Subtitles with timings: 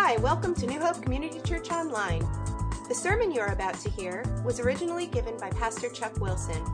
[0.00, 2.20] Hi, welcome to New Hope Community Church Online.
[2.88, 6.64] The sermon you're about to hear was originally given by Pastor Chuck Wilson.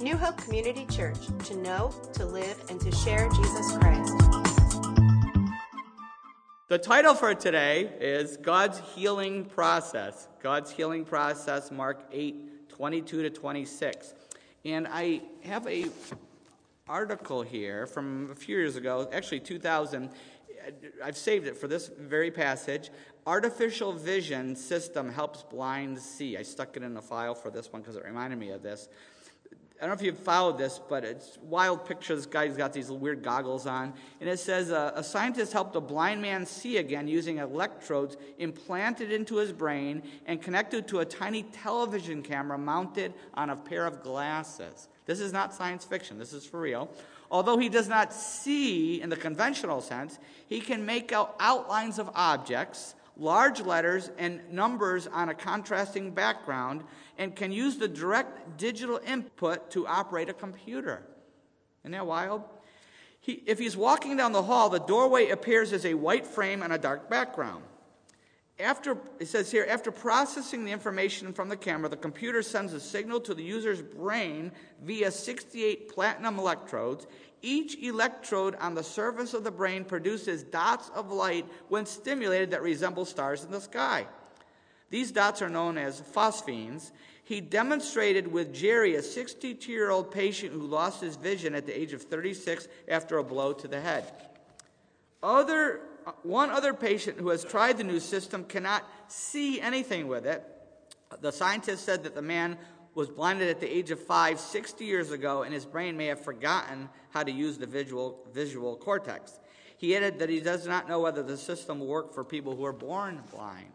[0.00, 4.14] New Hope Community Church, to know, to live, and to share Jesus Christ.
[6.68, 10.26] The title for today is God's Healing Process.
[10.42, 14.14] God's Healing Process, Mark 8, 22 to 26.
[14.64, 15.90] And I have a
[16.88, 20.08] article here from a few years ago, actually 2000.
[21.02, 22.90] I've saved it for this very passage.
[23.26, 26.36] Artificial vision system helps blind see.
[26.36, 28.88] I stuck it in the file for this one because it reminded me of this.
[29.76, 32.20] I don't know if you've followed this, but it's wild pictures.
[32.20, 33.92] This guy's got these weird goggles on.
[34.20, 39.12] And it says uh, a scientist helped a blind man see again using electrodes implanted
[39.12, 44.02] into his brain and connected to a tiny television camera mounted on a pair of
[44.02, 44.88] glasses.
[45.04, 46.90] This is not science fiction, this is for real.
[47.30, 52.10] Although he does not see in the conventional sense, he can make out outlines of
[52.14, 56.84] objects, large letters, and numbers on a contrasting background,
[57.18, 61.02] and can use the direct digital input to operate a computer.
[61.82, 62.42] Isn't that wild?
[63.20, 66.72] He, if he's walking down the hall, the doorway appears as a white frame and
[66.72, 67.64] a dark background.
[68.58, 72.80] After, it says here, after processing the information from the camera, the computer sends a
[72.80, 74.50] signal to the user's brain
[74.82, 77.06] via 68 platinum electrodes.
[77.42, 82.62] Each electrode on the surface of the brain produces dots of light when stimulated that
[82.62, 84.06] resemble stars in the sky.
[84.88, 86.92] These dots are known as phosphenes.
[87.24, 91.78] He demonstrated with Jerry, a 62 year old patient who lost his vision at the
[91.78, 94.10] age of 36 after a blow to the head.
[95.22, 95.80] Other
[96.22, 100.44] one other patient who has tried the new system cannot see anything with it.
[101.20, 102.58] The scientist said that the man
[102.94, 106.20] was blinded at the age of five, 60 years ago, and his brain may have
[106.20, 109.38] forgotten how to use the visual, visual cortex.
[109.76, 112.64] He added that he does not know whether the system will work for people who
[112.64, 113.72] are born blind.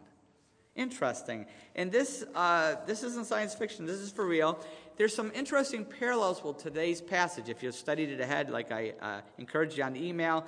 [0.74, 1.46] Interesting.
[1.76, 4.58] And this, uh, this isn't science fiction, this is for real.
[4.96, 7.48] There's some interesting parallels with today's passage.
[7.48, 10.46] If you've studied it ahead, like I uh, encouraged you on the email,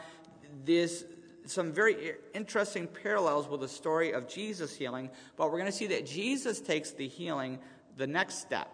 [0.64, 1.04] this
[1.46, 5.88] some very interesting parallels with the story of Jesus healing, but we're going to see
[5.88, 7.58] that Jesus takes the healing
[7.96, 8.68] the next step.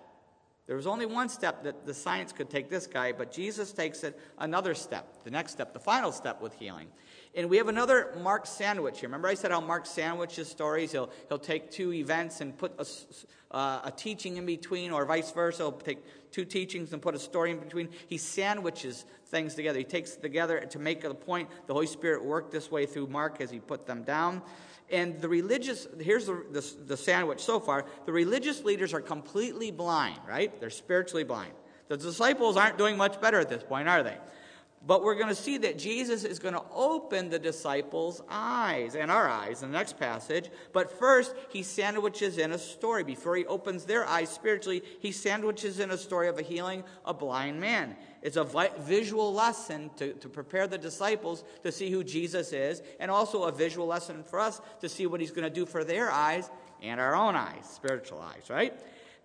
[0.66, 4.04] There was only one step that the science could take this guy, but Jesus takes
[4.04, 6.86] it another step, the next step, the final step with healing.
[7.34, 9.08] And we have another Mark Sandwich here.
[9.08, 10.92] Remember, I said how Mark sandwiches stories?
[10.92, 15.30] He'll, he'll take two events and put a, uh, a teaching in between, or vice
[15.32, 15.62] versa.
[15.62, 17.88] He'll take two teachings and put a story in between.
[18.06, 19.78] He sandwiches things together.
[19.78, 21.48] He takes together to make a point.
[21.66, 24.42] The Holy Spirit worked this way through Mark as he put them down.
[24.90, 29.70] And the religious, here's the, the, the sandwich so far the religious leaders are completely
[29.70, 30.58] blind, right?
[30.60, 31.52] They're spiritually blind.
[31.88, 34.16] The disciples aren't doing much better at this point, are they?
[34.86, 39.10] But we're going to see that Jesus is going to open the disciples' eyes and
[39.10, 40.48] our eyes in the next passage.
[40.72, 43.04] But first, he sandwiches in a story.
[43.04, 47.12] Before he opens their eyes spiritually, he sandwiches in a story of a healing a
[47.12, 47.94] blind man.
[48.22, 53.10] It's a visual lesson to, to prepare the disciples to see who Jesus is, and
[53.10, 56.10] also a visual lesson for us to see what he's going to do for their
[56.10, 56.48] eyes
[56.82, 58.80] and our own eyes, spiritual eyes, right?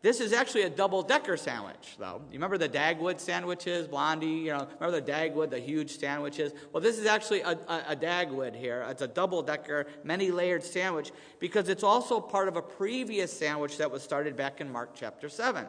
[0.06, 2.22] This is actually a double decker sandwich, though.
[2.28, 4.28] You remember the Dagwood sandwiches, Blondie?
[4.28, 6.54] You know, remember the Dagwood, the huge sandwiches?
[6.72, 8.86] Well, this is actually a, a, a Dagwood here.
[8.88, 13.80] It's a double decker, many layered sandwich because it's also part of a previous sandwich
[13.80, 15.66] that was started back in Mark chapter 7.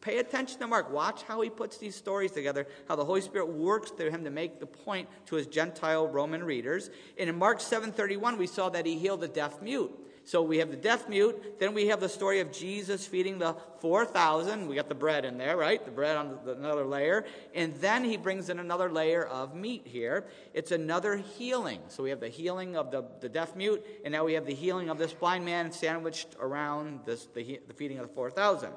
[0.00, 0.92] Pay attention to Mark.
[0.92, 4.30] Watch how he puts these stories together, how the Holy Spirit works through him to
[4.30, 6.90] make the point to his Gentile Roman readers.
[7.16, 9.96] And in Mark 7:31, we saw that he healed the deaf mute.
[10.24, 11.58] So we have the deaf mute.
[11.58, 14.68] Then we have the story of Jesus feeding the 4,000.
[14.68, 15.84] We got the bread in there, right?
[15.84, 17.24] The bread on the, another layer.
[17.54, 20.26] And then he brings in another layer of meat here.
[20.54, 21.80] It's another healing.
[21.88, 24.54] So we have the healing of the, the deaf mute, and now we have the
[24.54, 28.70] healing of this blind man sandwiched around this, the, the feeding of the 4,000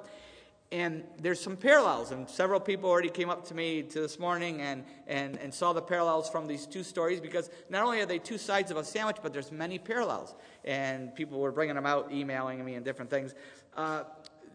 [0.76, 4.60] and there's some parallels and several people already came up to me to this morning
[4.60, 8.20] and, and, and saw the parallels from these two stories because not only are they
[8.20, 10.36] two sides of a sandwich but there's many parallels.
[10.66, 13.36] And people were bringing them out emailing me and different things.
[13.78, 14.04] Uh,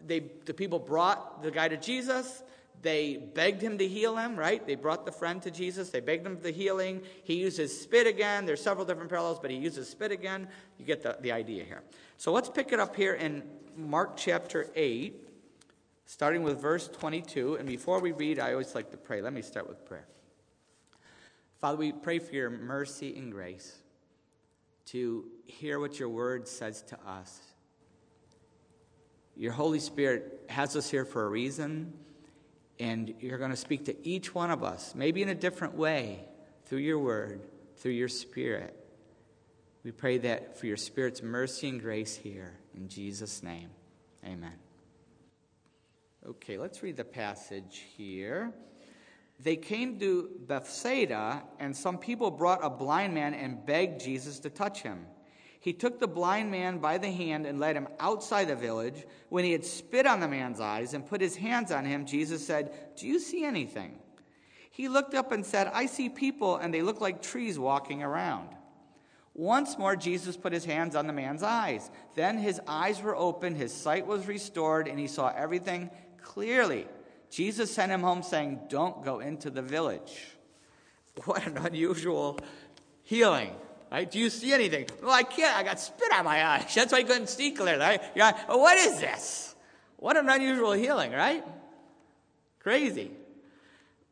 [0.05, 2.43] they, the people brought the guy to jesus.
[2.83, 4.63] They begged him to heal him right?
[4.63, 5.89] They brought the friend to jesus.
[5.89, 7.01] They begged him for the healing.
[7.23, 8.45] He uses spit again.
[8.45, 10.47] There's several different parallels but he uses spit again.
[10.77, 11.81] You get the, the idea here.
[12.17, 13.41] So let's pick it up here in
[13.75, 15.29] mark chapter 8
[16.05, 17.55] starting with verse 22.
[17.55, 19.21] And before we read, I always like to pray.
[19.21, 20.07] Let me start with prayer.
[21.59, 23.77] Father, we pray for your mercy and grace
[24.87, 27.39] to hear what your word says to us.
[29.35, 31.93] Your Holy Spirit has us here for a reason,
[32.79, 36.19] and you're going to speak to each one of us, maybe in a different way,
[36.65, 37.41] through your word,
[37.77, 38.75] through your spirit.
[39.83, 42.53] We pray that for your Spirit's mercy and grace here.
[42.75, 43.69] In Jesus' name,
[44.23, 44.60] amen.
[46.27, 48.53] Okay, let's read the passage here.
[49.39, 54.51] They came to Bethsaida, and some people brought a blind man and begged Jesus to
[54.51, 55.07] touch him.
[55.59, 59.03] He took the blind man by the hand and led him outside the village.
[59.29, 62.45] When he had spit on the man's eyes and put his hands on him, Jesus
[62.45, 63.97] said, Do you see anything?
[64.69, 68.49] He looked up and said, I see people, and they look like trees walking around.
[69.33, 71.89] Once more, Jesus put his hands on the man's eyes.
[72.15, 75.89] Then his eyes were opened, his sight was restored, and he saw everything
[76.23, 76.87] clearly.
[77.29, 80.27] Jesus sent him home saying, Don't go into the village.
[81.25, 82.39] What an unusual
[83.03, 83.51] healing.
[83.91, 84.09] Right?
[84.09, 84.85] Do you see anything?
[85.01, 85.57] Well, I can't.
[85.57, 86.73] I got spit on my eyes.
[86.75, 87.79] That's why I couldn't see clearly.
[87.79, 88.01] Right?
[88.15, 88.31] Yeah.
[88.47, 89.55] What is this?
[89.97, 91.43] What an unusual healing, right?
[92.59, 93.11] Crazy.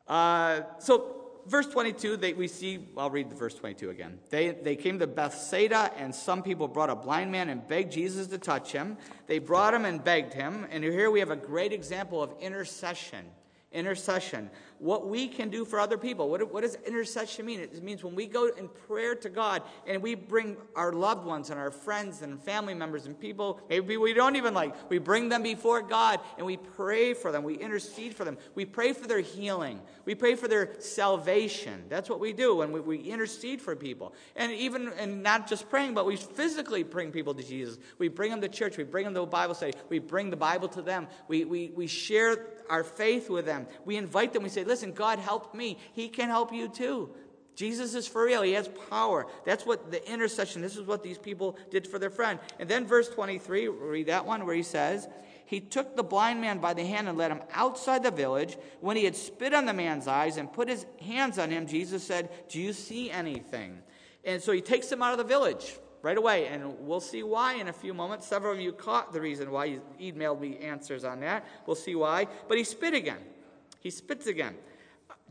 [0.08, 1.19] Uh, so
[1.50, 4.20] verse 22, they, we see, I'll read the verse 22 again.
[4.30, 8.28] They, they came to Bethsaida, and some people brought a blind man and begged Jesus
[8.28, 8.98] to touch him.
[9.28, 10.68] They brought him and begged him.
[10.72, 13.26] And here we have a great example of intercession.
[13.72, 14.50] Intercession
[14.80, 16.30] what we can do for other people.
[16.30, 17.60] What, what does intercession mean?
[17.60, 21.50] It means when we go in prayer to God and we bring our loved ones
[21.50, 25.30] and our friends and family members and people, maybe we don't even like, we bring
[25.30, 27.44] them before God and we pray for them.
[27.44, 28.38] We intercede for them.
[28.56, 29.82] We pray for their healing.
[30.06, 31.84] We pray for their salvation.
[31.90, 34.14] That's what we do when we, we intercede for people.
[34.36, 37.78] And even, and not just praying, but we physically bring people to Jesus.
[37.98, 38.78] We bring them to church.
[38.78, 39.74] We bring them to a Bible study.
[39.90, 41.08] We bring the Bible to them.
[41.28, 43.68] We, we, we share our faith with them.
[43.86, 44.44] We invite them.
[44.44, 45.78] We say, listen, God helped me.
[45.94, 47.10] He can help you too.
[47.56, 48.42] Jesus is for real.
[48.42, 49.28] He has power.
[49.44, 52.40] That's what the intercession, this is what these people did for their friend.
[52.58, 55.10] And then verse 23, read that one where he says,
[55.46, 58.58] He took the blind man by the hand and led him outside the village.
[58.80, 62.02] When he had spit on the man's eyes and put his hands on him, Jesus
[62.02, 63.80] said, Do you see anything?
[64.24, 67.56] And so he takes him out of the village right away, and we'll see why
[67.56, 68.26] in a few moments.
[68.28, 69.66] Several of you caught the reason why.
[69.66, 71.46] You emailed me answers on that.
[71.66, 72.28] We'll see why.
[72.48, 73.20] But he spit again.
[73.82, 74.56] He spits again.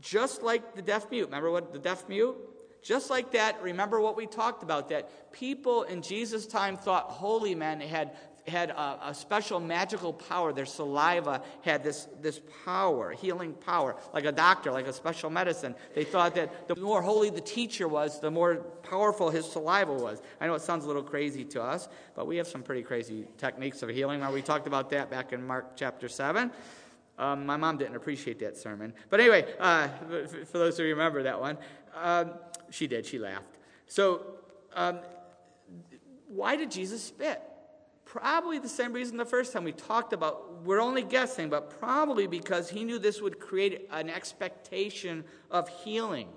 [0.01, 1.25] Just like the deaf mute.
[1.25, 2.37] Remember what the deaf mute?
[2.81, 7.53] Just like that, remember what we talked about that people in Jesus' time thought holy
[7.53, 8.15] men had
[8.49, 10.51] had a, a, special magical power.
[10.51, 15.75] Their saliva had this, this power, healing power, like a doctor, like a special medicine.
[15.95, 20.21] They thought that the more holy the teacher was, the more powerful his saliva was.
[20.41, 23.25] I know it sounds a little crazy to us, but we have some pretty crazy
[23.37, 24.19] techniques of healing.
[24.19, 26.51] Now, We talked about that back in Mark chapter 7.
[27.17, 28.93] Um, my mom didn't appreciate that sermon.
[29.09, 29.89] But anyway, uh,
[30.45, 31.57] for those who remember that one,
[31.95, 32.31] um,
[32.71, 33.05] she did.
[33.05, 33.57] She laughed.
[33.87, 34.21] So,
[34.73, 34.99] um,
[36.27, 37.41] why did Jesus spit?
[38.09, 42.25] Probably the same reason the first time we talked about, we're only guessing, but probably
[42.25, 46.27] because he knew this would create an expectation of healing.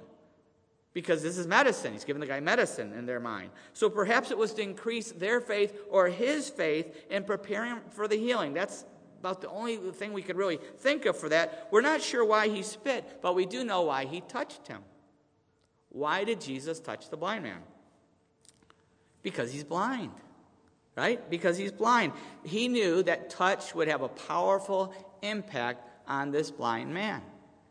[0.93, 1.95] Because this is medicine.
[1.95, 3.53] He's giving the guy medicine in their mind.
[3.73, 8.17] So perhaps it was to increase their faith or his faith in preparing for the
[8.17, 8.53] healing.
[8.53, 8.85] That's
[9.21, 11.69] about the only thing we could really think of for that.
[11.71, 14.83] We're not sure why he spit, but we do know why he touched him.
[15.89, 17.61] Why did Jesus touch the blind man?
[19.23, 20.13] Because he's blind
[20.97, 21.29] right?
[21.31, 22.13] Because he's blind.
[22.45, 27.23] He knew that touch would have a powerful impact on this blind man.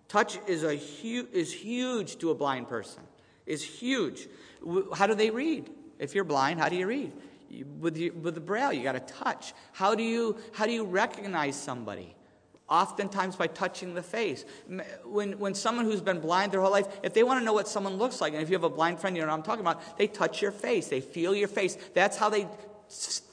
[0.08, 3.04] Touch is, a hu- is huge to a blind person,
[3.46, 4.28] is huge.
[4.94, 5.70] How do they read?
[6.00, 7.12] If you're blind, how do you read?
[7.80, 9.54] with, with the braille, you got to touch.
[9.74, 12.16] How do, you, how do you recognize somebody?
[12.70, 14.46] oftentimes by touching the face.
[15.04, 17.68] When, when someone who's been blind their whole life, if they want to know what
[17.68, 19.60] someone looks like, and if you have a blind friend, you know what I'm talking
[19.60, 21.78] about, they touch your face, they feel your face.
[21.94, 22.48] That's how they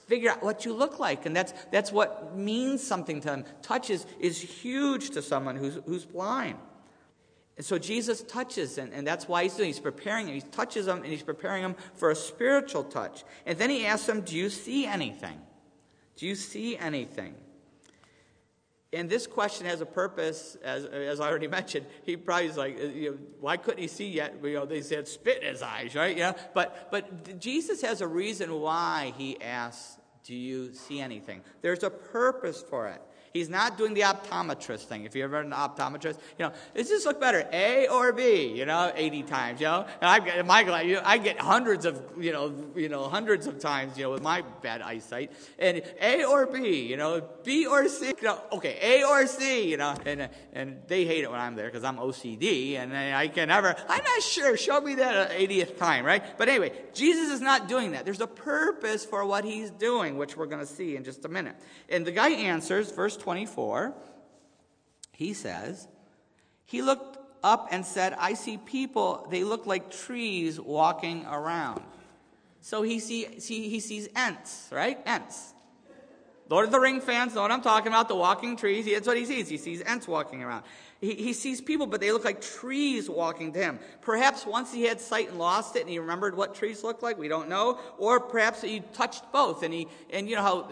[0.07, 1.27] figure out what you look like.
[1.27, 3.45] And that's, that's what means something to them.
[3.63, 6.59] Touch is, is huge to someone who's, who's blind.
[7.57, 9.67] And so Jesus touches, and, and that's why he's doing.
[9.67, 10.35] He's preparing him.
[10.35, 13.25] He touches them, and he's preparing them for a spiritual touch.
[13.47, 15.41] And then he asks them, Do you see anything?
[16.17, 17.35] Do you see anything?
[18.93, 21.87] And this question has a purpose, as, as I already mentioned.
[22.05, 24.37] He probably is like, you know, why couldn't he see yet?
[24.43, 26.17] You know, they said spit in his eyes, right?
[26.17, 31.43] Know, but, but Jesus has a reason why he asks, do you see anything?
[31.63, 33.03] There's a purpose for it.
[33.33, 35.05] He's not doing the optometrist thing.
[35.05, 38.53] If you ever an optometrist, you know, does this look better, A or B?
[38.57, 39.87] You know, 80 times, you know.
[40.01, 43.47] And I get my you know, I get hundreds of, you know, you know, hundreds
[43.47, 45.33] of times, you know, with my bad eyesight.
[45.59, 49.71] And A or B, you know, B or C, you know, okay, A or C,
[49.71, 49.95] you know.
[50.05, 53.75] And and they hate it when I'm there because I'm OCD and I can never.
[53.89, 54.57] I'm not sure.
[54.57, 56.37] Show me that uh, 80th time, right?
[56.39, 58.05] But anyway, Jesus is not doing that.
[58.05, 61.29] There's a purpose for what he's doing, which we're going to see in just a
[61.29, 61.57] minute.
[61.89, 63.95] And the guy answers, verse 24,
[65.13, 65.89] he says,
[66.65, 71.83] He looked up and said, I see people, they look like trees walking around.
[72.61, 74.99] So he, see, see, he sees Ents, right?
[75.07, 75.55] Ents.
[76.51, 78.87] Lord of the Ring fans know what I'm talking about, the walking trees.
[78.87, 79.49] That's what he sees.
[79.49, 80.65] He sees Ents walking around.
[81.01, 83.79] He, he sees people, but they look like trees walking to him.
[84.01, 87.19] Perhaps once he had sight and lost it and he remembered what trees looked like,
[87.19, 87.79] we don't know.
[87.99, 90.69] Or perhaps he touched both and he, and you know how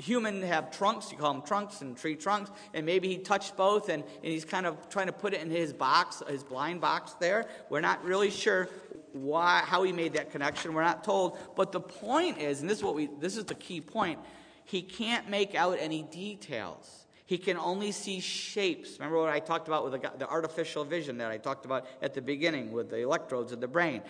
[0.00, 3.88] human have trunks, you call them trunks and tree trunks, and maybe he touched both
[3.88, 7.12] and, and he's kind of trying to put it in his box, his blind box
[7.20, 7.46] there.
[7.68, 8.68] We're not really sure
[9.12, 10.72] why, how he made that connection.
[10.74, 11.38] We're not told.
[11.56, 14.18] But the point is, and this is what we, this is the key point,
[14.64, 17.06] he can't make out any details.
[17.26, 18.98] He can only see shapes.
[18.98, 22.14] Remember what I talked about with the, the artificial vision that I talked about at
[22.14, 24.02] the beginning with the electrodes in the brain.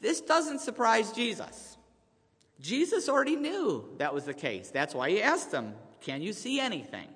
[0.00, 1.76] This doesn't surprise Jesus.
[2.60, 4.70] Jesus already knew that was the case.
[4.70, 7.08] That's why he asked them, Can you see anything?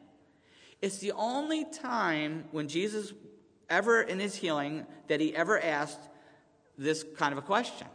[0.80, 3.12] It's the only time when Jesus
[3.68, 6.00] ever in his healing that he ever asked
[6.76, 7.86] this kind of a question.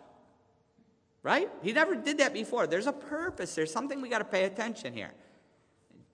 [1.21, 1.49] Right?
[1.61, 2.65] He never did that before.
[2.65, 5.11] There's a purpose, there's something we got to pay attention here.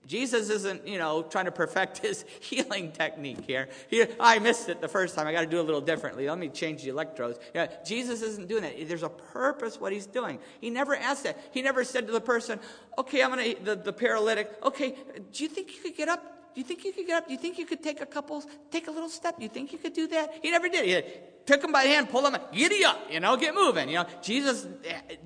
[0.06, 3.68] Jesus isn't, you know, trying to perfect his healing technique here.
[3.88, 5.26] He, I missed it the first time.
[5.26, 6.28] I got to do it a little differently.
[6.28, 7.38] Let me change the electrodes.
[7.54, 8.74] Yeah, Jesus isn't doing that.
[8.88, 10.38] There's a purpose what he's doing.
[10.60, 11.38] He never asked that.
[11.50, 12.60] He never said to the person,
[12.96, 14.50] "Okay, I'm going to the, the paralytic.
[14.62, 14.94] Okay,
[15.32, 16.54] do you think you could get up?
[16.54, 17.26] Do you think you could get up?
[17.26, 19.36] Do you think you could take a couple, take a little step?
[19.36, 20.84] Do you think you could do that?" He never did.
[20.86, 21.12] He
[21.46, 23.88] took him by the hand, pulled him, giddy up, you know, get moving.
[23.88, 25.16] You know, Jesus eh,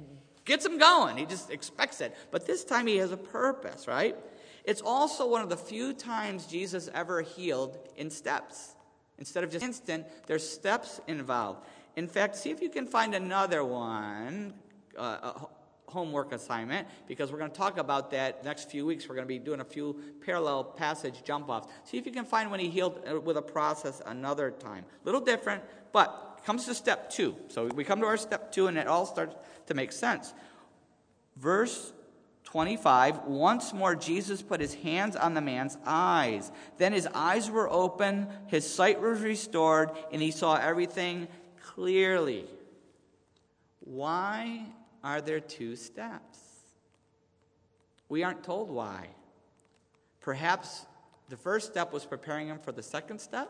[0.45, 1.17] gets him going.
[1.17, 2.17] He just expects it.
[2.31, 4.17] But this time he has a purpose, right?
[4.64, 8.75] It's also one of the few times Jesus ever healed in steps.
[9.19, 11.67] Instead of just instant, there's steps involved.
[11.97, 14.55] In fact, see if you can find another one,
[14.97, 15.47] uh, a
[15.90, 19.09] homework assignment, because we're going to talk about that next few weeks.
[19.09, 21.69] We're going to be doing a few parallel passage jump offs.
[21.85, 24.85] See if you can find when he healed uh, with a process another time.
[25.02, 25.62] A little different,
[25.93, 27.37] but comes to step two.
[27.49, 29.37] So we come to our step two, and it all starts
[29.67, 30.33] to make sense.
[31.37, 31.93] Verse
[32.50, 36.50] 25, once more Jesus put his hands on the man's eyes.
[36.78, 41.28] Then his eyes were open, his sight was restored, and he saw everything
[41.62, 42.47] clearly.
[43.78, 44.66] Why
[45.04, 46.40] are there two steps?
[48.09, 49.11] We aren't told why.
[50.21, 50.87] Perhaps
[51.28, 53.49] the first step was preparing him for the second step.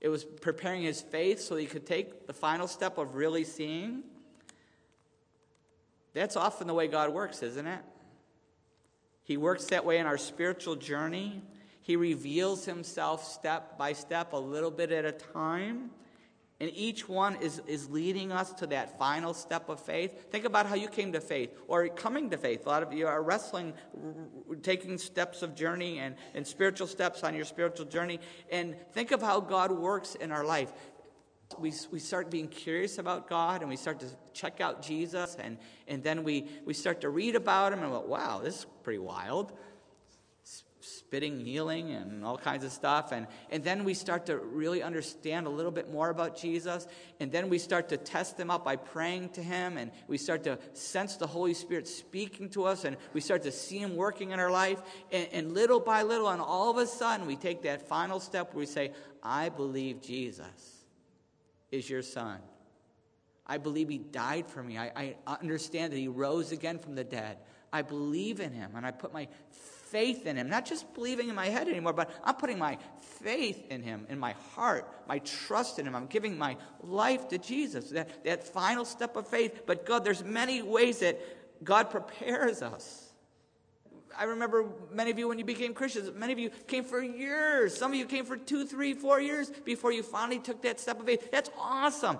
[0.00, 4.02] It was preparing his faith so he could take the final step of really seeing.
[6.14, 7.80] That's often the way God works, isn't it?
[9.24, 11.42] He works that way in our spiritual journey.
[11.80, 15.90] He reveals himself step by step, a little bit at a time.
[16.60, 20.30] And each one is, is leading us to that final step of faith.
[20.30, 22.66] Think about how you came to faith or coming to faith.
[22.66, 23.72] A lot of you are wrestling,
[24.62, 28.20] taking steps of journey and, and spiritual steps on your spiritual journey.
[28.48, 30.72] And think of how God works in our life
[31.58, 35.58] we, we start being curious about God and we start to check out Jesus and,
[35.88, 38.98] and then we, we start to read about him and go, wow, this is pretty
[38.98, 39.52] wild.
[40.80, 43.12] Spitting, healing, and all kinds of stuff.
[43.12, 46.88] And, and then we start to really understand a little bit more about Jesus.
[47.20, 49.76] And then we start to test him up by praying to him.
[49.76, 52.84] And we start to sense the Holy Spirit speaking to us.
[52.84, 54.82] And we start to see him working in our life.
[55.12, 58.52] And, and little by little, and all of a sudden, we take that final step
[58.52, 58.90] where we say,
[59.22, 60.71] I believe Jesus
[61.72, 62.38] is your son.
[63.46, 64.78] I believe he died for me.
[64.78, 67.38] I, I understand that he rose again from the dead.
[67.72, 70.48] I believe in him and I put my faith in him.
[70.48, 74.18] Not just believing in my head anymore, but I'm putting my faith in him, in
[74.18, 75.96] my heart, my trust in him.
[75.96, 77.90] I'm giving my life to Jesus.
[77.90, 79.62] That, that final step of faith.
[79.66, 81.20] But God, there's many ways that
[81.64, 83.01] God prepares us.
[84.22, 87.76] I remember many of you when you became Christians, many of you came for years.
[87.76, 91.00] Some of you came for two, three, four years before you finally took that step
[91.00, 91.32] of faith.
[91.32, 92.18] That's awesome.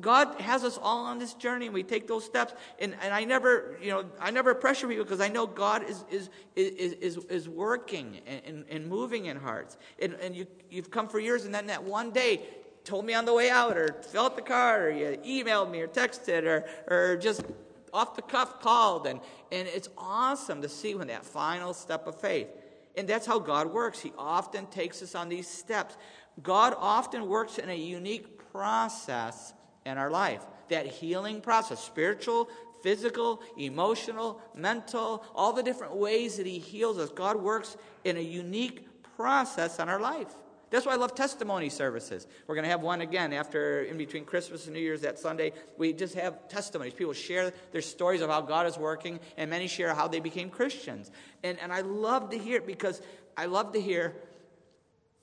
[0.00, 2.52] God has us all on this journey and we take those steps.
[2.80, 6.04] And, and I never, you know, I never pressure people because I know God is,
[6.10, 9.78] is, is, is, is working and, and, moving in hearts.
[10.02, 12.40] And, and you, you've come for years and then that one day
[12.82, 15.80] told me on the way out or filled out the card or you emailed me
[15.80, 17.44] or texted or, or just
[17.92, 19.06] off the cuff called.
[19.06, 19.20] And,
[19.52, 22.48] and it's awesome to see when that final step of faith.
[22.96, 24.00] And that's how God works.
[24.00, 25.96] He often takes us on these steps.
[26.42, 29.52] God often works in a unique process
[29.86, 30.44] in our life.
[30.68, 32.48] That healing process, spiritual,
[32.82, 37.10] physical, emotional, mental, all the different ways that He heals us.
[37.10, 40.34] God works in a unique process in our life.
[40.70, 42.28] That's why I love testimony services.
[42.46, 45.52] We're going to have one again after, in between Christmas and New Year's that Sunday.
[45.76, 46.94] We just have testimonies.
[46.94, 50.48] People share their stories of how God is working, and many share how they became
[50.48, 51.10] Christians.
[51.42, 53.02] And, and I love to hear it because
[53.36, 54.14] I love to hear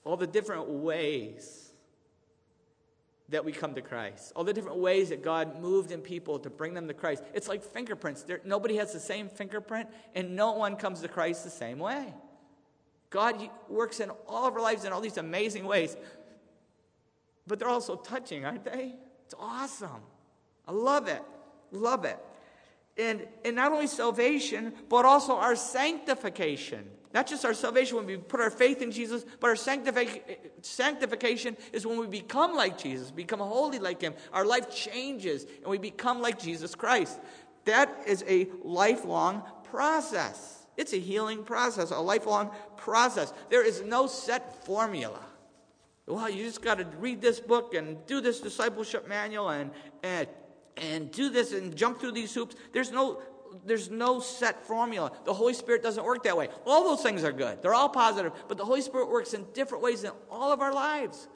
[0.04, 1.72] all the different ways
[3.30, 6.50] that we come to Christ, all the different ways that God moved in people to
[6.50, 7.24] bring them to Christ.
[7.34, 8.24] It's like fingerprints.
[8.24, 12.14] There, nobody has the same fingerprint, and no one comes to Christ the same way.
[13.10, 15.96] God works in all of our lives in all these amazing ways,
[17.46, 18.96] but they're also touching, aren't they?
[19.26, 20.02] It's awesome.
[20.68, 21.22] I love it.
[21.72, 22.20] Love it.
[22.98, 26.90] And, and not only salvation, but also our sanctification.
[27.14, 31.88] Not just our salvation when we put our faith in Jesus, but our sanctification is
[31.88, 34.14] when we become like Jesus, become holy like Him.
[34.34, 37.20] Our life changes and we become like Jesus Christ.
[37.66, 40.57] That is a lifelong process.
[40.78, 43.34] It's a healing process, a lifelong process.
[43.50, 45.20] There is no set formula.
[46.06, 49.72] Well, you just got to read this book and do this discipleship manual and,
[50.04, 50.28] and,
[50.78, 52.56] and do this and jump through these hoops.
[52.72, 53.22] There's no
[53.66, 55.12] there's no set formula.
[55.26, 56.50] The Holy Spirit doesn't work that way.
[56.66, 57.62] All those things are good.
[57.62, 60.74] They're all positive, but the Holy Spirit works in different ways in all of our
[60.74, 61.28] lives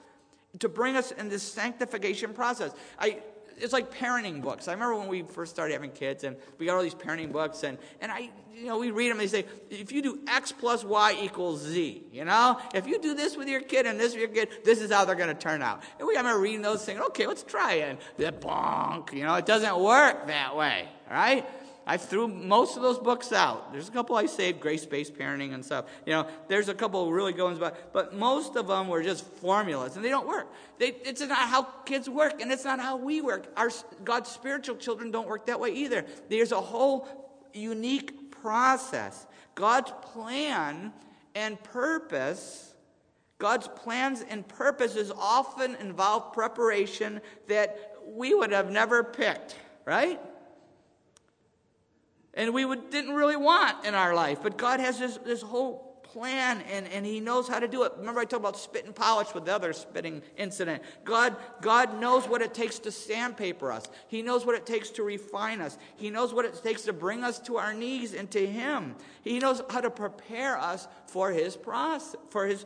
[0.60, 2.72] to bring us in this sanctification process.
[3.00, 3.20] I
[3.58, 4.68] it's like parenting books.
[4.68, 7.64] I remember when we first started having kids and we got all these parenting books
[7.64, 10.84] and, and I, you know, we read them they say, if you do X plus
[10.84, 14.22] Y equals Z, you know, if you do this with your kid and this with
[14.22, 15.84] your kid, this is how they're going to turn out.
[16.00, 17.98] And we, remember reading those things, okay, let's try it.
[18.20, 21.46] And bonk, you know, it doesn't work that way, right?
[21.86, 23.72] I threw most of those books out.
[23.72, 25.86] There's a couple I saved, grace-based parenting and stuff.
[26.06, 29.26] You know, there's a couple really good ones, but but most of them were just
[29.26, 30.48] formulas, and they don't work.
[30.78, 33.52] They, it's not how kids work, and it's not how we work.
[33.58, 33.72] Our
[34.04, 36.06] God's spiritual children don't work that way either.
[36.30, 37.08] There's a whole
[37.54, 39.26] unique process.
[39.56, 40.94] God's plan
[41.36, 42.74] and purpose.
[43.40, 50.20] God's plans and purposes often involve preparation that we would have never picked, right?
[52.34, 54.40] And we would, didn't really want in our life.
[54.42, 57.94] But God has this, this whole plan and, and he knows how to do it.
[57.98, 60.84] Remember I talked about spit and polish with the other spitting incident.
[61.04, 63.90] God, God knows what it takes to sandpaper us.
[64.08, 65.78] He knows what it takes to refine us.
[65.96, 68.96] He knows what it takes to bring us to our knees and to him.
[69.24, 72.66] He knows how to prepare us for his process, for his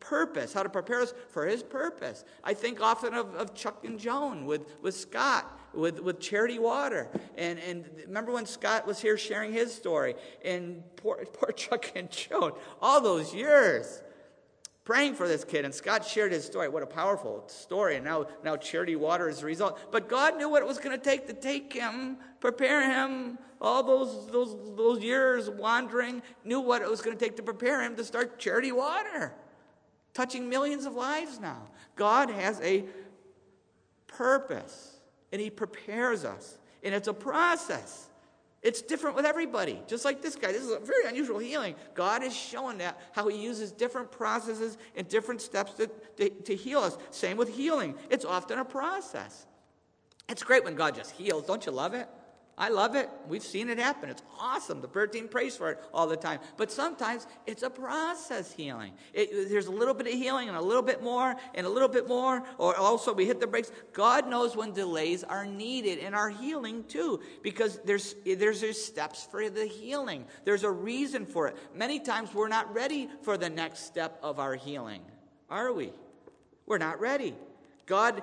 [0.00, 2.24] purpose, how to prepare us for his purpose.
[2.44, 7.08] I think often of, of Chuck and Joan with, with Scott with, with Charity Water.
[7.36, 12.10] And, and remember when Scott was here sharing his story, and poor, poor Chuck and
[12.10, 14.02] Joan, all those years
[14.84, 15.64] praying for this kid.
[15.64, 16.68] And Scott shared his story.
[16.68, 17.96] What a powerful story.
[17.96, 19.78] And now, now Charity Water is the result.
[19.92, 23.82] But God knew what it was going to take to take him, prepare him, all
[23.82, 27.94] those, those, those years wandering, knew what it was going to take to prepare him
[27.94, 29.32] to start Charity Water,
[30.14, 31.68] touching millions of lives now.
[31.94, 32.84] God has a
[34.08, 34.91] purpose
[35.32, 36.58] and He prepares us.
[36.82, 38.08] And it's a process.
[38.62, 40.52] It's different with everybody, just like this guy.
[40.52, 41.74] This is a very unusual healing.
[41.94, 46.54] God is showing that how He uses different processes and different steps to, to, to
[46.54, 46.96] heal us.
[47.10, 49.46] Same with healing, it's often a process.
[50.28, 51.46] It's great when God just heals.
[51.46, 52.08] Don't you love it?
[52.58, 53.08] I love it.
[53.28, 54.10] We've seen it happen.
[54.10, 54.82] It's awesome.
[54.82, 56.38] The prayer team prays for it all the time.
[56.58, 58.92] But sometimes it's a process healing.
[59.14, 61.88] It, there's a little bit of healing and a little bit more and a little
[61.88, 63.72] bit more, or also we hit the brakes.
[63.94, 69.26] God knows when delays are needed in our healing too, because there's, there's, there's steps
[69.30, 70.26] for the healing.
[70.44, 71.56] There's a reason for it.
[71.74, 75.00] Many times we're not ready for the next step of our healing,
[75.48, 75.90] are we?
[76.66, 77.34] We're not ready.
[77.86, 78.22] God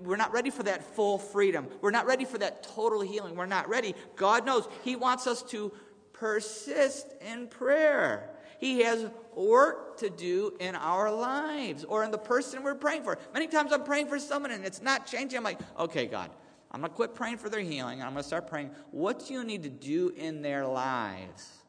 [0.00, 1.68] we're not ready for that full freedom.
[1.80, 3.36] We're not ready for that total healing.
[3.36, 3.94] We're not ready.
[4.16, 5.72] God knows He wants us to
[6.12, 8.30] persist in prayer.
[8.58, 13.18] He has work to do in our lives or in the person we're praying for.
[13.34, 15.38] Many times I'm praying for someone and it's not changing.
[15.38, 16.30] I'm like, okay, God,
[16.70, 18.02] I'm going to quit praying for their healing.
[18.02, 21.61] I'm going to start praying, what do you need to do in their lives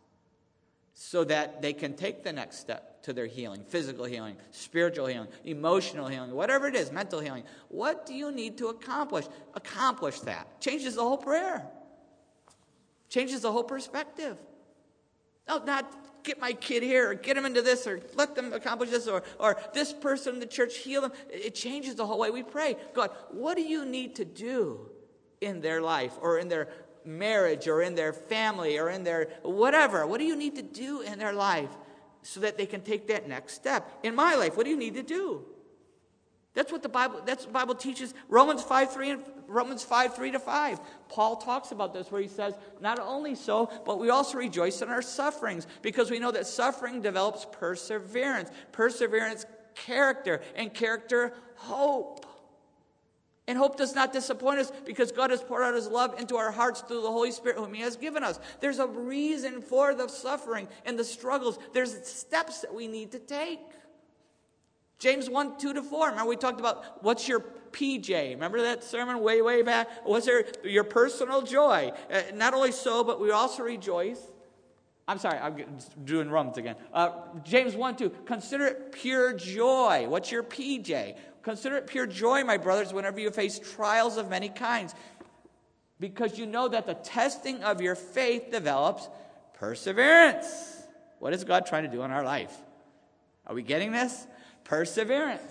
[0.94, 2.94] so that they can take the next step?
[3.04, 7.44] to their healing physical healing, spiritual healing, emotional healing, whatever it is, mental healing.
[7.68, 9.26] What do you need to accomplish?
[9.54, 10.60] Accomplish that.
[10.60, 11.68] Changes the whole prayer,
[13.10, 14.38] changes the whole perspective.
[15.48, 15.92] No, not
[16.24, 19.24] get my kid here or get him into this or let them accomplish this or,
[19.40, 21.12] or this person in the church heal them.
[21.30, 22.78] It changes the whole way we pray.
[22.94, 24.90] God, what do you need to do
[25.42, 26.70] in their life or in their
[27.06, 30.06] marriage or in their family or in their whatever?
[30.08, 31.70] What do you need to do in their life
[32.24, 34.00] so that they can take that next step.
[34.02, 35.46] In my life, what do you need to do?
[36.56, 38.14] That's what the Bible, that's the Bible teaches.
[38.30, 40.80] Romans 5, 3 and Romans 5, 3 to 5.
[41.10, 44.90] Paul talks about this where he says, not only so, but we also rejoice in
[44.90, 48.52] our sufferings, because we know that suffering develops perseverance.
[48.72, 52.26] Perseverance, character, and character, hope.
[53.48, 56.52] And hope does not disappoint us because God has poured out his love into our
[56.52, 58.40] hearts through the Holy Spirit, whom he has given us.
[58.62, 63.20] There's a reason for the suffering and the struggles, there's steps that we need to
[63.20, 63.60] take.
[64.98, 66.10] James 1 2 to 4.
[66.12, 67.42] Remember, we talked about what's your
[67.74, 68.30] PJ.
[68.30, 70.06] Remember that sermon way, way back?
[70.06, 71.92] Was there your personal joy?
[72.10, 74.22] Uh, not only so, but we also rejoice.
[75.06, 75.58] I'm sorry, I'm
[76.06, 76.78] doing Romans again.
[76.94, 77.10] Uh,
[77.44, 78.10] James 1 2.
[78.26, 80.06] Consider it pure joy.
[80.08, 81.18] What's your PJ?
[81.44, 84.96] Consider it pure joy, my brothers, whenever you face trials of many kinds,
[86.00, 89.10] because you know that the testing of your faith develops
[89.54, 90.82] perseverance.
[91.20, 92.54] What is God trying to do in our life?
[93.46, 94.26] Are we getting this?
[94.64, 95.42] Perseverance.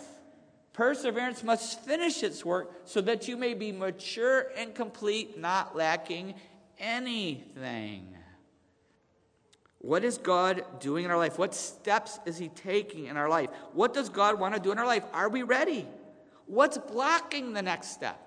[0.73, 6.35] Perseverance must finish its work so that you may be mature and complete, not lacking
[6.79, 8.17] anything.
[9.83, 11.39] What is God doing in our life?
[11.39, 13.51] What steps is He taking in our life?
[13.73, 15.05] What does God want to do in our life?
[15.13, 15.87] Are we ready?
[16.47, 18.19] What's blocking the next step?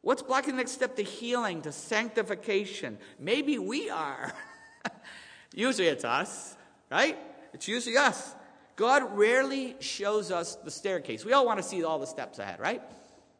[0.00, 2.96] What's blocking the next step to healing, to sanctification?
[3.18, 4.32] Maybe we are.
[5.54, 6.56] usually it's us,
[6.90, 7.18] right?
[7.52, 8.34] It's usually us.
[8.76, 11.26] God rarely shows us the staircase.
[11.26, 12.80] We all want to see all the steps ahead, right?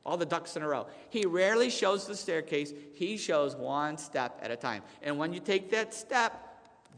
[0.04, 0.88] All the ducks in a row.
[1.08, 2.74] He rarely shows the staircase.
[2.94, 4.82] He shows one step at a time.
[5.00, 6.47] And when you take that step,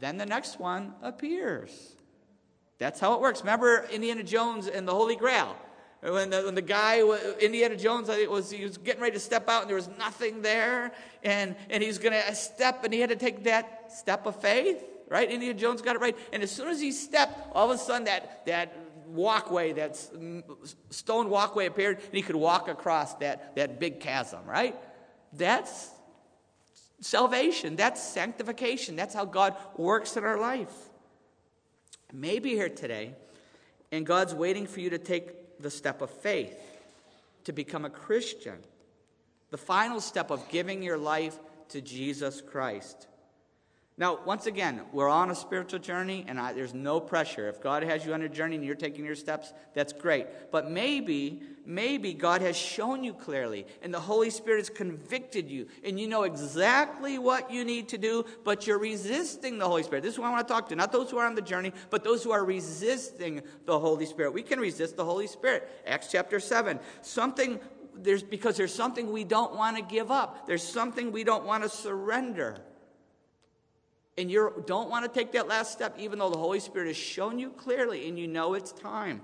[0.01, 1.71] then the next one appears.
[2.79, 3.41] That's how it works.
[3.41, 5.55] Remember Indiana Jones and the Holy Grail?
[6.01, 7.03] When the, when the guy,
[7.39, 10.91] Indiana Jones, was, he was getting ready to step out and there was nothing there,
[11.23, 14.41] and, and he's going to uh, step, and he had to take that step of
[14.41, 15.29] faith, right?
[15.29, 16.17] Indiana Jones got it right.
[16.33, 19.95] And as soon as he stepped, all of a sudden that, that walkway, that
[20.89, 24.75] stone walkway appeared, and he could walk across that, that big chasm, right?
[25.33, 25.91] That's
[27.01, 27.75] salvation.
[27.75, 28.95] That's sanctification.
[28.95, 30.73] That's how God works in our life.
[32.13, 33.13] Maybe here today,
[33.91, 36.57] and God's waiting for you to take the step of faith,
[37.45, 38.57] to become a Christian,
[39.49, 41.37] the final step of giving your life
[41.69, 43.07] to Jesus Christ.
[43.97, 47.49] Now, once again, we're on a spiritual journey, and I, there's no pressure.
[47.49, 50.27] If God has you on a journey and you're taking your steps, that's great.
[50.49, 55.67] But maybe, maybe God has shown you clearly, and the Holy Spirit has convicted you,
[55.83, 60.03] and you know exactly what you need to do, but you're resisting the Holy Spirit.
[60.03, 60.75] This is what I want to talk to.
[60.75, 64.33] Not those who are on the journey, but those who are resisting the Holy Spirit.
[64.33, 65.69] We can resist the Holy Spirit.
[65.85, 66.79] Acts chapter 7.
[67.01, 67.59] Something
[67.93, 70.47] there's because there's something we don't want to give up.
[70.47, 72.63] There's something we don't want to surrender
[74.21, 76.95] and you don't want to take that last step, even though the Holy Spirit has
[76.95, 79.21] shown you clearly and you know it's time.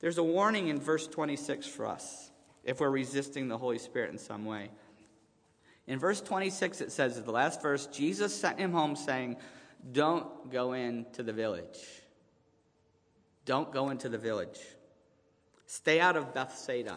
[0.00, 2.32] There's a warning in verse 26 for us
[2.64, 4.70] if we're resisting the Holy Spirit in some way.
[5.86, 9.36] In verse 26, it says, the last verse, Jesus sent him home saying,
[9.92, 11.78] Don't go into the village.
[13.44, 14.58] Don't go into the village.
[15.66, 16.94] Stay out of Bethsaida.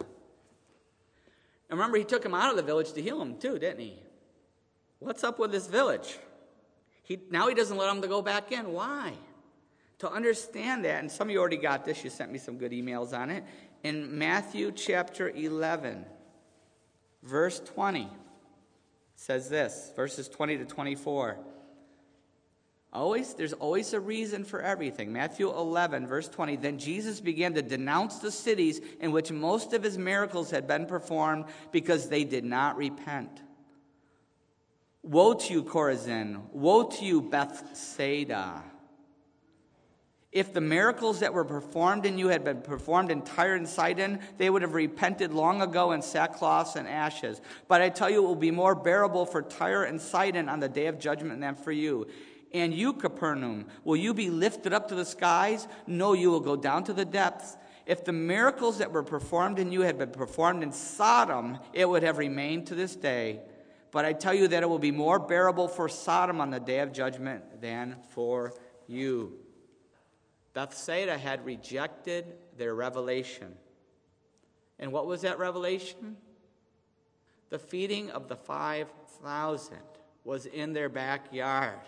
[1.69, 3.99] And remember, he took him out of the village to heal him, too, didn't he?
[4.97, 6.17] What's up with this village?
[7.03, 8.71] He, now he doesn't let them to go back in.
[8.71, 9.13] Why?
[9.99, 12.71] To understand that, and some of you already got this, you sent me some good
[12.71, 13.43] emails on it.
[13.83, 16.05] In Matthew chapter 11,
[17.21, 18.09] verse 20,
[19.15, 21.37] says this verses 20 to 24.
[22.91, 25.11] Always, there's always a reason for everything.
[25.11, 26.57] Matthew 11, verse 20.
[26.57, 30.85] Then Jesus began to denounce the cities in which most of his miracles had been
[30.85, 33.41] performed because they did not repent.
[35.03, 36.41] Woe to you, Chorazin!
[36.53, 38.63] Woe to you, Bethsaida!
[40.31, 44.19] If the miracles that were performed in you had been performed in Tyre and Sidon,
[44.37, 47.39] they would have repented long ago in sackcloths and ashes.
[47.67, 50.69] But I tell you, it will be more bearable for Tyre and Sidon on the
[50.69, 52.07] day of judgment than for you.
[52.51, 55.67] And you, Capernaum, will you be lifted up to the skies?
[55.85, 57.55] No, you will go down to the depths.
[57.85, 62.01] If the miracles that were performed in you had been performed in Sodom, it would
[62.01, 63.41] have remained to this day.
[63.93, 66.79] But I tell you that it will be more bearable for Sodom on the day
[66.79, 68.55] of judgment than for
[68.87, 69.37] you.
[70.55, 72.25] Bethsaida had rejected
[72.57, 73.53] their revelation.
[74.79, 76.17] And what was that revelation?
[77.51, 79.77] The feeding of the 5,000
[80.23, 81.79] was in their backyard.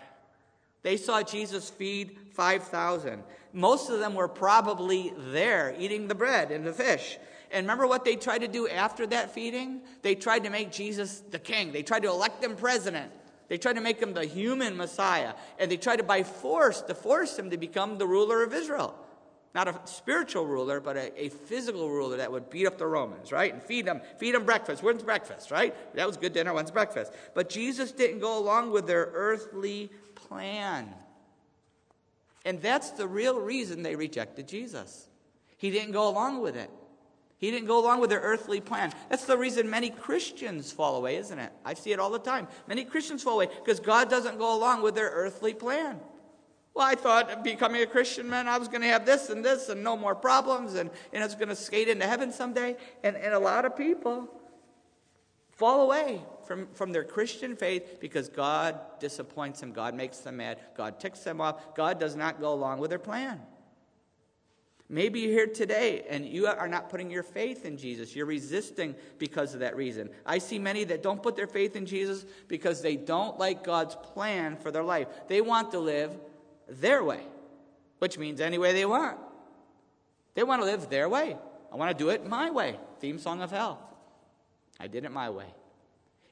[0.82, 3.24] They saw Jesus feed 5,000.
[3.52, 7.18] Most of them were probably there eating the bread and the fish.
[7.50, 9.80] And remember what they tried to do after that feeding?
[10.02, 11.72] They tried to make Jesus the king.
[11.72, 13.12] They tried to elect him president.
[13.48, 15.34] They tried to make him the human Messiah.
[15.58, 18.94] And they tried to, by force, to force him to become the ruler of Israel.
[19.54, 23.32] Not a spiritual ruler, but a, a physical ruler that would beat up the Romans,
[23.32, 23.52] right?
[23.52, 24.82] And feed them, feed them breakfast.
[24.82, 25.74] When's breakfast, right?
[25.94, 26.52] That was good dinner.
[26.52, 27.12] When's breakfast?
[27.34, 30.92] But Jesus didn't go along with their earthly plan.
[32.44, 35.08] And that's the real reason they rejected Jesus.
[35.56, 36.70] He didn't go along with it.
[37.38, 38.92] He didn't go along with their earthly plan.
[39.10, 41.52] That's the reason many Christians fall away, isn't it?
[41.64, 42.48] I see it all the time.
[42.66, 46.00] Many Christians fall away because God doesn't go along with their earthly plan.
[46.72, 49.68] Well, I thought becoming a Christian man, I was going to have this and this
[49.68, 52.76] and no more problems and, and I was going to skate into heaven someday.
[53.02, 54.28] And, and a lot of people
[55.52, 60.58] fall away from, from their Christian faith because God disappoints them, God makes them mad,
[60.76, 63.40] God ticks them off, God does not go along with their plan.
[64.88, 68.14] Maybe you're here today and you are not putting your faith in Jesus.
[68.14, 70.10] You're resisting because of that reason.
[70.24, 73.96] I see many that don't put their faith in Jesus because they don't like God's
[73.96, 75.08] plan for their life.
[75.26, 76.12] They want to live
[76.68, 77.20] their way,
[77.98, 79.18] which means any way they want.
[80.34, 81.36] They want to live their way.
[81.72, 82.78] I want to do it my way.
[83.00, 83.82] Theme song of hell.
[84.78, 85.46] I did it my way.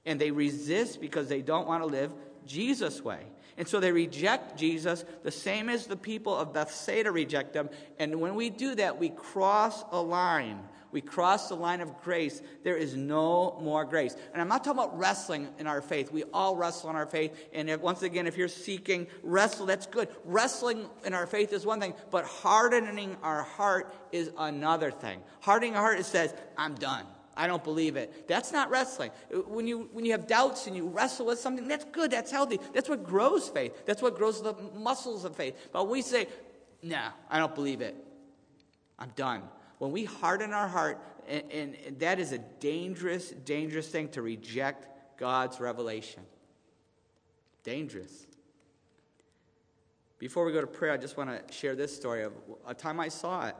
[0.06, 2.12] And they resist because they don't want to live
[2.46, 3.20] Jesus' way.
[3.56, 7.70] And so they reject Jesus the same as the people of Bethsaida reject him.
[7.98, 10.60] And when we do that, we cross a line.
[10.90, 12.40] We cross the line of grace.
[12.62, 14.16] There is no more grace.
[14.32, 16.12] And I'm not talking about wrestling in our faith.
[16.12, 17.48] We all wrestle in our faith.
[17.52, 20.08] And if, once again, if you're seeking wrestle, that's good.
[20.24, 25.20] Wrestling in our faith is one thing, but hardening our heart is another thing.
[25.40, 27.06] Hardening our heart, it says, I'm done.
[27.36, 28.28] I don't believe it.
[28.28, 29.10] That's not wrestling.
[29.46, 32.60] When you, when you have doubts and you wrestle with something, that's good, that's healthy.
[32.72, 33.84] That's what grows faith.
[33.86, 35.54] That's what grows the muscles of faith.
[35.72, 36.28] But we say,
[36.82, 37.96] nah, I don't believe it.
[38.98, 39.42] I'm done.
[39.78, 44.86] When we harden our heart, and, and that is a dangerous, dangerous thing to reject
[45.18, 46.22] God's revelation.
[47.64, 48.26] Dangerous.
[50.18, 52.32] Before we go to prayer, I just want to share this story of
[52.66, 53.56] a time I saw it.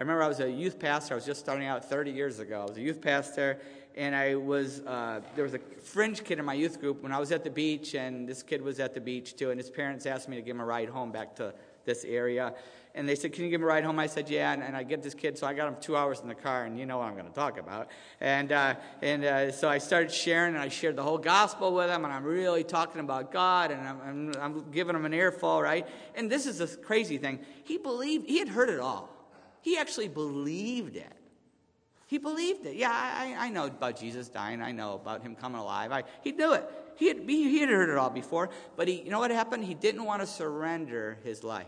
[0.00, 1.12] I remember I was a youth pastor.
[1.12, 2.62] I was just starting out 30 years ago.
[2.62, 3.60] I was a youth pastor,
[3.94, 7.18] and I was uh, there was a fringe kid in my youth group when I
[7.18, 9.50] was at the beach, and this kid was at the beach too.
[9.50, 11.52] And his parents asked me to give him a ride home back to
[11.84, 12.54] this area,
[12.94, 14.74] and they said, "Can you give him a ride home?" I said, "Yeah." And, and
[14.74, 16.86] I get this kid, so I got him two hours in the car, and you
[16.86, 17.88] know what I'm going to talk about.
[18.22, 21.90] And uh, and uh, so I started sharing, and I shared the whole gospel with
[21.90, 25.60] him, and I'm really talking about God, and I'm, I'm, I'm giving him an earful,
[25.60, 25.86] right?
[26.14, 27.40] And this is the crazy thing.
[27.64, 29.19] He believed he had heard it all.
[29.62, 31.12] He actually believed it.
[32.06, 32.74] He believed it.
[32.74, 34.60] Yeah, I, I know about Jesus dying.
[34.60, 35.92] I know about him coming alive.
[35.92, 36.68] I, he knew it.
[36.96, 38.50] He had, he had heard it all before.
[38.76, 39.64] But he, you know what happened?
[39.64, 41.66] He didn't want to surrender his life.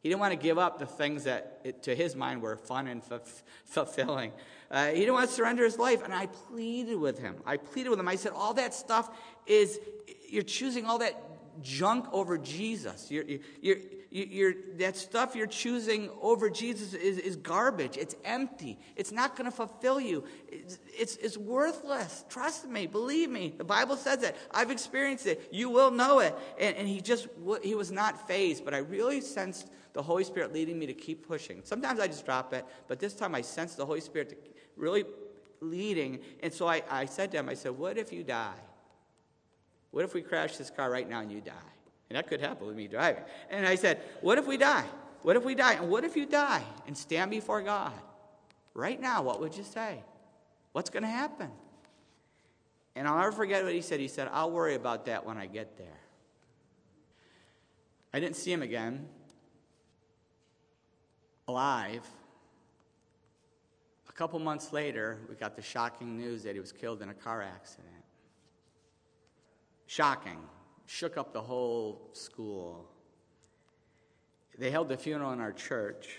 [0.00, 2.86] He didn't want to give up the things that, it, to his mind, were fun
[2.86, 4.30] and f- fulfilling.
[4.70, 6.04] Uh, he didn't want to surrender his life.
[6.04, 7.36] And I pleaded with him.
[7.44, 8.06] I pleaded with him.
[8.06, 9.10] I said, All that stuff
[9.44, 9.80] is,
[10.28, 11.20] you're choosing all that
[11.62, 13.10] junk over Jesus.
[13.10, 13.24] You're,
[13.60, 13.78] you're,
[14.10, 17.98] you're, that stuff you're choosing over Jesus is, is garbage.
[17.98, 18.78] It's empty.
[18.96, 20.24] It's not going to fulfill you.
[20.48, 22.24] It's, it's, it's, worthless.
[22.30, 22.86] Trust me.
[22.86, 23.52] Believe me.
[23.56, 24.36] The Bible says that.
[24.50, 25.48] I've experienced it.
[25.52, 26.34] You will know it.
[26.58, 27.28] And, and he just,
[27.62, 31.26] he was not fazed, but I really sensed the Holy Spirit leading me to keep
[31.26, 31.60] pushing.
[31.64, 35.04] Sometimes I just drop it, but this time I sensed the Holy Spirit really
[35.60, 36.20] leading.
[36.42, 38.60] And so I, I said to him, I said, What if you die?
[39.90, 41.52] What if we crash this car right now and you die?
[42.08, 43.22] And that could happen with me driving.
[43.50, 44.84] And I said, What if we die?
[45.22, 45.74] What if we die?
[45.74, 47.92] And what if you die and stand before God?
[48.74, 50.02] Right now, what would you say?
[50.72, 51.50] What's going to happen?
[52.94, 54.00] And I'll never forget what he said.
[54.00, 56.00] He said, I'll worry about that when I get there.
[58.12, 59.06] I didn't see him again
[61.46, 62.06] alive.
[64.08, 67.14] A couple months later, we got the shocking news that he was killed in a
[67.14, 67.88] car accident.
[69.86, 70.38] Shocking
[70.88, 72.88] shook up the whole school.
[74.58, 76.16] They held the funeral in our church.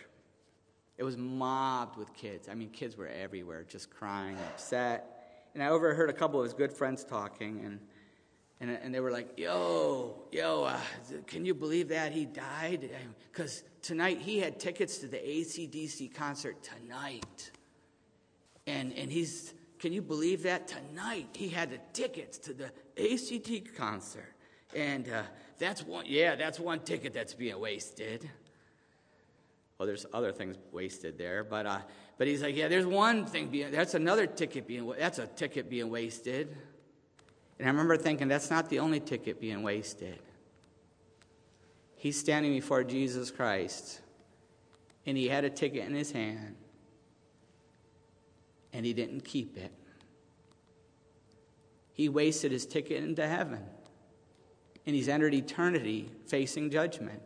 [0.98, 2.48] It was mobbed with kids.
[2.48, 5.50] I mean, kids were everywhere, just crying, upset.
[5.54, 7.80] And I overheard a couple of his good friends talking, and,
[8.60, 10.80] and, and they were like, Yo, yo, uh,
[11.26, 12.92] can you believe that he died?
[13.32, 17.52] Because tonight he had tickets to the ACDC concert tonight.
[18.68, 20.68] And, and he's, can you believe that?
[20.68, 24.36] Tonight he had the tickets to the ACT concert.
[24.76, 25.24] And uh,
[25.58, 28.30] that's one, yeah, that's one ticket that's being wasted.
[29.78, 31.80] Well, there's other things wasted there, but, uh,
[32.18, 35.70] but he's like, yeah, there's one thing being, that's another ticket being, that's a ticket
[35.70, 36.56] being wasted.
[37.58, 40.20] And I remember thinking, that's not the only ticket being wasted.
[41.96, 44.02] He's standing before Jesus Christ,
[45.06, 46.56] and he had a ticket in his hand,
[48.72, 49.72] and he didn't keep it.
[51.94, 53.66] He wasted his ticket into heaven
[54.86, 57.22] and he's entered eternity facing judgment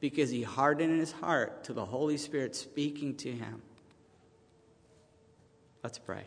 [0.00, 3.62] because he hardened his heart to the Holy Spirit speaking to him.
[5.82, 6.24] Let's pray.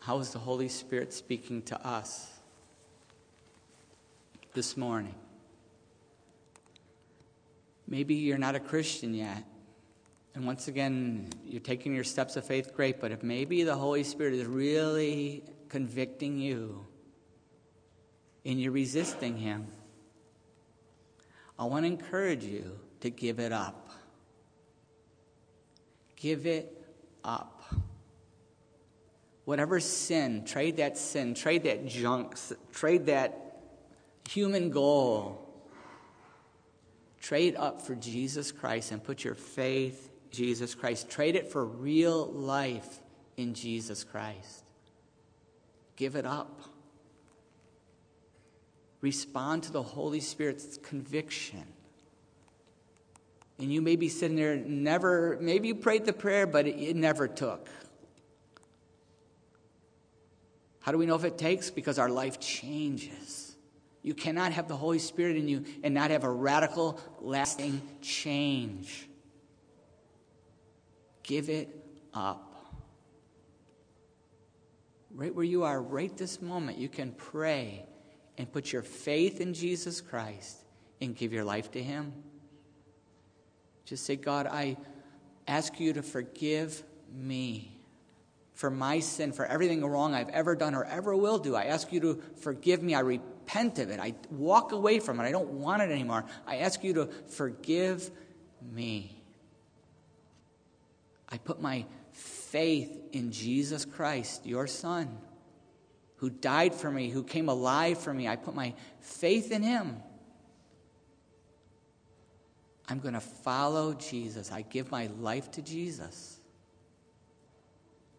[0.00, 2.30] How is the Holy Spirit speaking to us
[4.54, 5.14] this morning?
[7.86, 9.44] Maybe you're not a Christian yet.
[10.34, 14.04] And once again, you're taking your steps of faith, great, but if maybe the Holy
[14.04, 16.86] Spirit is really convicting you
[18.44, 19.68] and you're resisting Him,
[21.58, 23.90] I want to encourage you to give it up.
[26.16, 26.72] Give it
[27.24, 27.62] up.
[29.44, 32.36] Whatever sin, trade that sin, trade that junk,
[32.72, 33.60] trade that
[34.28, 35.44] human goal.
[37.20, 41.08] Trade up for Jesus Christ and put your faith Jesus Christ.
[41.08, 43.00] Trade it for real life
[43.36, 44.64] in Jesus Christ.
[45.98, 46.62] Give it up.
[49.00, 51.64] Respond to the Holy Spirit's conviction.
[53.58, 56.94] And you may be sitting there, never, maybe you prayed the prayer, but it, it
[56.94, 57.68] never took.
[60.78, 61.68] How do we know if it takes?
[61.68, 63.56] Because our life changes.
[64.02, 69.08] You cannot have the Holy Spirit in you and not have a radical, lasting change.
[71.24, 71.68] Give it
[72.14, 72.47] up.
[75.18, 77.84] Right where you are, right this moment, you can pray
[78.38, 80.58] and put your faith in Jesus Christ
[81.00, 82.12] and give your life to Him.
[83.84, 84.76] Just say, God, I
[85.48, 87.76] ask you to forgive me
[88.54, 91.56] for my sin, for everything wrong I've ever done or ever will do.
[91.56, 92.94] I ask you to forgive me.
[92.94, 93.98] I repent of it.
[93.98, 95.24] I walk away from it.
[95.24, 96.26] I don't want it anymore.
[96.46, 98.08] I ask you to forgive
[98.72, 99.20] me.
[101.28, 101.86] I put my
[102.18, 105.18] faith in Jesus Christ, your Son,
[106.16, 108.26] who died for me, who came alive for me.
[108.26, 109.96] I put my faith in Him.
[112.88, 114.50] I'm going to follow Jesus.
[114.50, 116.40] I give my life to Jesus.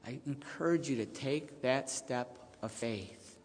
[0.05, 3.37] I encourage you to take that step of faith.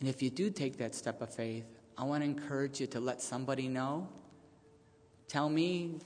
[0.00, 3.00] And if you do take that step of faith, I want to encourage you to
[3.00, 4.08] let somebody know.
[5.28, 5.98] Tell me,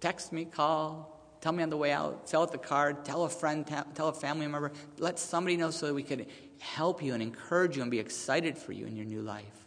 [0.00, 3.28] text me, call, tell me on the way out, fill out the card, tell a
[3.28, 4.72] friend, tell a family member.
[4.98, 6.26] Let somebody know so that we can
[6.58, 9.60] help you and encourage you and be excited for you in your new life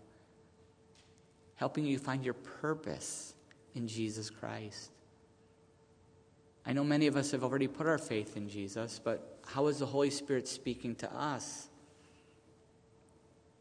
[1.64, 3.36] helping you find your purpose
[3.74, 4.92] in Jesus Christ.
[6.66, 9.80] I know many of us have already put our faith in Jesus, but how is
[9.80, 11.70] the Holy Spirit speaking to us?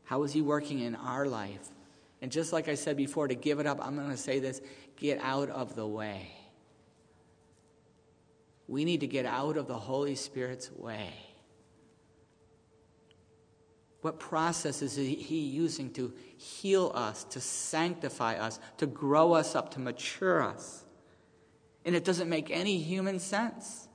[0.03, 1.69] How is He working in our life?
[2.21, 4.61] And just like I said before, to give it up, I'm going to say this
[4.97, 6.33] get out of the way.
[8.69, 11.13] We need to get out of the Holy Spirit's way.
[14.03, 19.73] What process is He using to heal us, to sanctify us, to grow us up,
[19.75, 20.85] to mature us?
[21.85, 23.89] And it doesn't make any human sense.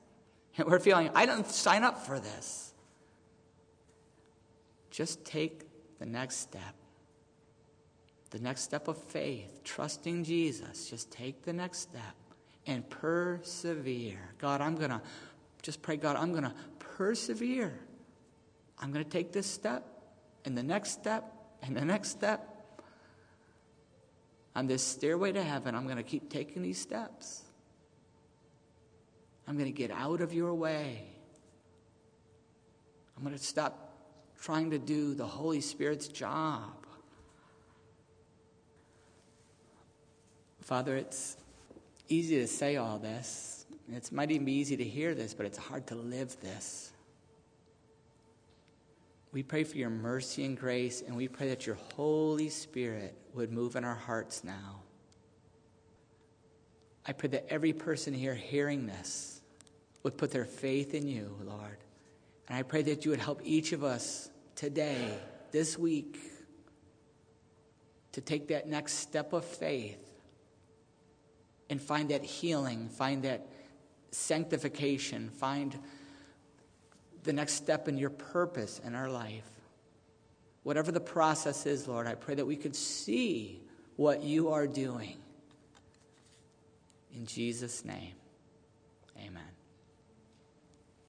[0.58, 2.74] And We're feeling, I didn't sign up for this.
[4.92, 5.62] Just take
[6.00, 6.76] the next step.
[8.32, 10.90] The next step of faith, trusting Jesus.
[10.90, 12.16] Just take the next step
[12.68, 14.20] and persevere.
[14.38, 15.02] God, I'm going to
[15.64, 17.74] just pray, God, I'm going to persevere.
[18.80, 19.86] I'm going to take this step
[20.46, 21.26] and the next step,
[21.62, 22.54] and the next step.
[24.56, 27.44] On this stairway to heaven, I'm going to keep taking these steps.
[29.48, 31.06] I'm going to get out of your way.
[33.16, 33.94] I'm going to stop
[34.42, 36.86] trying to do the Holy Spirit's job.
[40.62, 41.38] Father, it's
[42.08, 43.66] easy to say all this.
[43.92, 46.92] It might even be easy to hear this, but it's hard to live this.
[49.32, 53.52] We pray for your mercy and grace, and we pray that your Holy Spirit would
[53.52, 54.82] move in our hearts now.
[57.06, 59.42] I pray that every person here hearing this
[60.04, 61.78] would put their faith in you, Lord.
[62.48, 65.18] And I pray that you would help each of us today,
[65.52, 66.20] this week,
[68.14, 70.07] to take that next step of faith
[71.70, 73.48] and find that healing, find that
[74.12, 75.78] sanctification, find
[77.24, 79.50] the next step in your purpose in our life.
[80.64, 83.62] Whatever the process is, Lord, I pray that we could see
[83.96, 85.18] what you are doing.
[87.16, 88.14] In Jesus' name,
[89.18, 89.47] amen.